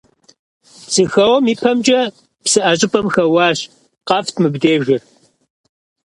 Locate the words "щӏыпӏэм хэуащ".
2.79-3.59